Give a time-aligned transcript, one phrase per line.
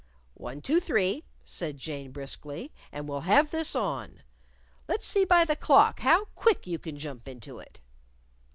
[0.39, 4.23] "One, two, three," said Jane, briskly, "and we'll have this on!
[4.87, 7.79] Let's see by the clock how quick you can jump into it!"